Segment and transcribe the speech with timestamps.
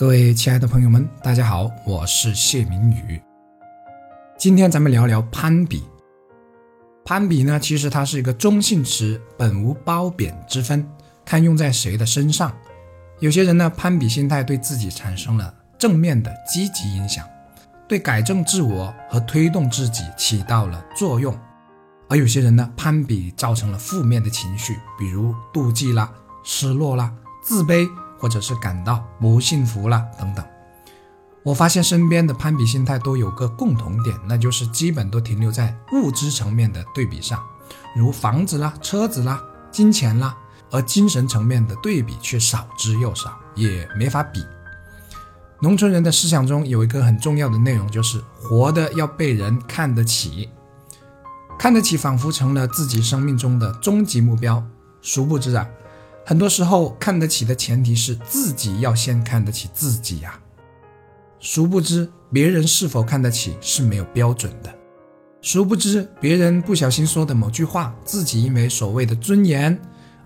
[0.00, 3.20] 各位亲爱的朋友们，大家好，我是谢明宇。
[4.38, 5.82] 今天咱们聊聊攀比。
[7.04, 10.88] 攀比呢，其实它是一个中性词，本无褒贬之分，
[11.22, 12.50] 看用在谁的身上。
[13.18, 17.28] 有些人呢，攀比心态对自己产生了正面的积极影响，
[17.86, 21.30] 对改正自我和推动自己起到了作用；
[22.08, 26.10] 而有些人呢，攀比造成了负面的情绪，比如妒忌啦、
[26.42, 27.86] 失落啦、自卑。
[28.20, 30.44] 或者是感到不幸福了等等，
[31.42, 37.42] 我发现身边的攀比心态都有个共同点，那就是基本都停留在物质层面的对比上，
[37.96, 40.36] 如房子啦、车子啦、金钱啦，
[40.70, 44.44] 而精神层面的对比却少之又少，也没法比。
[45.62, 50.50] 农村人的思想中有一个很重要的内容，就是活的要被人看得起，
[51.58, 54.62] 看得起仿佛成了自己生命中的终极目标，
[55.00, 55.66] 殊不知啊。
[56.24, 60.38] 很多时候，看得起的前提是自己要先看得起自己呀。
[61.40, 64.72] 殊不知，别人是否看得起是没有标准的。
[65.40, 69.76] 殊不知，别人不小心说的某句话，自己因为所谓的尊严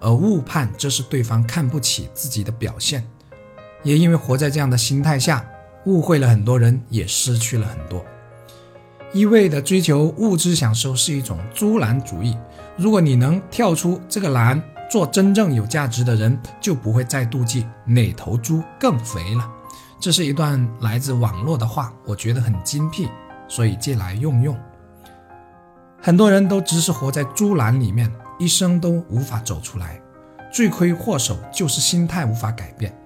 [0.00, 3.06] 而误判这是对方看不起自己的表现，
[3.82, 5.48] 也因为活在这样的心态下，
[5.86, 8.04] 误会了很多人，也失去了很多。
[9.12, 12.36] 一味的追求物质享受是一种猪栏主义。
[12.76, 19.50] 如果你能跳出这个栏，做真正有价值的人，就不会再妒忌哪头猪更肥了。
[20.00, 23.08] 这是一段来自网络的话，我觉得很精辟，
[23.48, 24.58] 所以借来用用。
[26.00, 30.00] 很多人都只是活在猪栏里面，一生都无法走出来。
[30.52, 32.96] 罪魁祸首就是心态无法改变，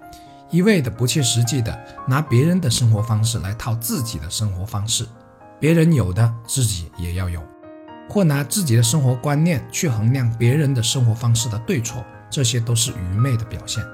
[0.50, 5.06] 一味的不切实际的拿别人的生活方式来套自己的生活方式，
[5.60, 7.40] 别人有的自己也要有。
[8.08, 13.84] 或拿自己的生活观念去衡量别人的生活方式的对错，这些都是愚昧的表现。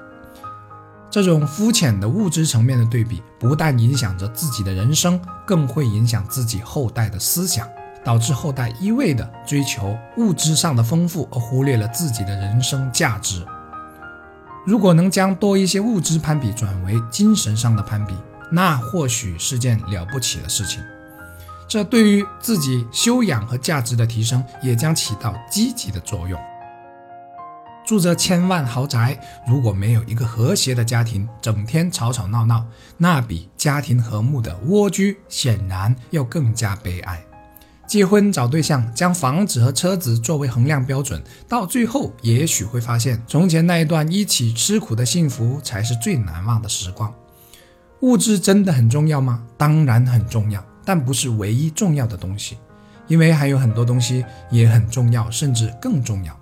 [1.11, 7.69] 这种肤浅的物质层面的对比，不但影响着自己的人生，更会影响自己后代的思想，
[8.05, 13.45] 导致后代一味的追求物质上的丰富，而忽略了自己的人生价值。
[14.67, 18.15] 如果能将多一些物质攀比转为精神上的攀比，
[18.51, 20.83] 那或许是件了不起的事情。
[21.75, 26.41] 这对于自己修养和价值的提升也将起到积极的作用。
[27.85, 32.65] 住着千万豪宅，如果没有一个和谐的家庭，整天吵吵闹闹，
[32.97, 37.21] 那比家庭和睦的蜗居显然要更加悲哀。
[37.89, 47.13] 结婚找对象，将房子和车子作为衡量标准，到最后也许会发现，从前那一段一起吃苦的幸福才是最难忘的时光。
[48.03, 49.43] 物质真的很重要吗？
[49.59, 50.65] 当然很重要。
[50.85, 52.59] 但不是唯一重要的东西，
[53.07, 56.39] 因为还有很多东西也很重要，甚至更重要。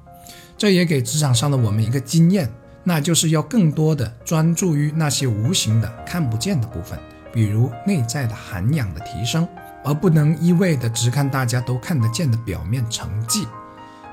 [0.58, 2.48] 这也给职场上的我们一个经验，
[2.84, 6.98] 那就是要更多的专注于那些无形的、看不见的部分，
[7.32, 9.46] 比如内在的涵养的提升，
[9.84, 13.46] 而不能一味的只看大家都看得见的表面成绩。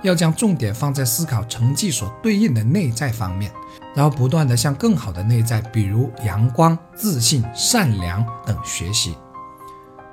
[0.02, 3.52] 要将重点放在思考成绩所对应的内在方面，
[3.94, 9.18] 然后不断的向更好的内在，比如阳光、自信、善良等学习。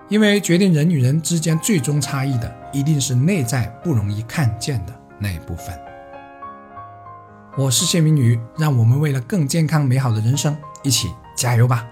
[0.08, 5.76] 因为决定人与人之间最终差异的，一定是内在不容易看见的那一部分。
[7.56, 11.84] 我是谢明宇，让我们为了更健康美好的人生，一起加油吧！